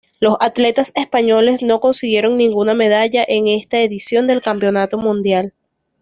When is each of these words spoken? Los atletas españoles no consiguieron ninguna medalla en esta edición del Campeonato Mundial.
Los 0.19 0.35
atletas 0.39 0.93
españoles 0.95 1.61
no 1.61 1.79
consiguieron 1.79 2.35
ninguna 2.35 2.73
medalla 2.73 3.23
en 3.27 3.47
esta 3.47 3.79
edición 3.81 4.25
del 4.25 4.41
Campeonato 4.41 4.97
Mundial. 4.97 5.53